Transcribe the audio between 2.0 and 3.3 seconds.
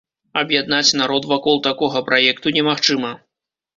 праекту немагчыма.